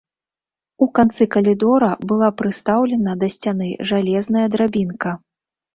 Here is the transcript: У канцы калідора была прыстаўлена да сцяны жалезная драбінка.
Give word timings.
У 0.85 0.87
канцы 0.99 1.27
калідора 1.35 1.91
была 2.13 2.29
прыстаўлена 2.41 3.11
да 3.21 3.33
сцяны 3.37 3.73
жалезная 3.93 4.47
драбінка. 4.57 5.11